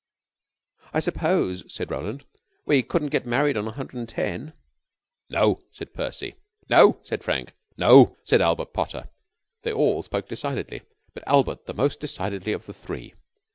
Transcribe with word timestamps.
"I 0.95 0.99
suppose," 0.99 1.63
said 1.71 1.91
Roland, 1.91 2.25
"we 2.65 2.81
couldn't 2.81 3.09
get 3.11 3.27
married 3.27 3.55
on 3.55 3.67
a 3.67 3.71
hundred 3.71 3.97
and 3.99 4.09
ten?" 4.09 4.53
"No," 5.29 5.59
said 5.71 5.93
Percy. 5.93 6.33
"No," 6.67 6.99
said 7.03 7.23
Frank. 7.23 7.53
"No," 7.77 8.17
said 8.23 8.41
Albert 8.41 8.73
Potter. 8.73 9.09
They 9.61 9.71
all 9.71 10.01
spoke 10.01 10.27
decidedly, 10.27 10.81
but 11.13 11.23
Albert 11.27 11.67
the 11.67 11.75
most 11.75 11.99
decidedly 11.99 12.51
of 12.51 12.65
the 12.65 12.73
three. 12.73 13.13